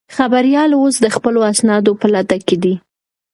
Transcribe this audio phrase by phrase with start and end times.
[0.15, 2.73] خبریال اوس د خپلو اسنادو په لټه کې دی.